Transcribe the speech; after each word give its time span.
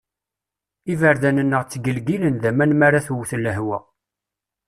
Iberdan-nneɣ 0.91 1.61
ttgelgilen 1.63 2.35
d 2.37 2.43
aman 2.49 2.71
m'ara 2.75 3.05
twet 3.07 3.31
lehwa. 3.43 3.77